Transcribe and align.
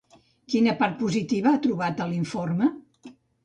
Quina 0.53 0.73
part 0.79 0.97
positiva 1.03 1.53
ha 1.53 1.61
trobat 1.67 2.05
a 2.05 2.11
l'informe? 2.15 2.75